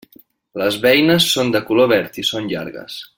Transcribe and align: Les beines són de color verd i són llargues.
Les 0.61 0.77
beines 0.85 1.27
són 1.35 1.53
de 1.57 1.63
color 1.69 1.93
verd 1.95 2.21
i 2.23 2.27
són 2.31 2.53
llargues. 2.55 3.01